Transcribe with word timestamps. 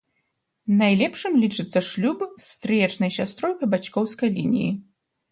Найлепшым 0.77 1.33
лічыцца 1.43 1.83
шлюб 1.89 2.23
з 2.29 2.39
стрыечнай 2.53 3.11
сястрой 3.17 3.53
па 3.59 3.69
бацькоўскай 3.75 4.29
лініі. 4.39 4.71